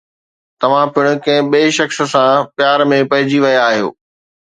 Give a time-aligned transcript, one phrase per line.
[0.61, 3.89] توهان پڻ ڪنهن ٻئي شخص سان پيار ۾ پئجي ويا آهيو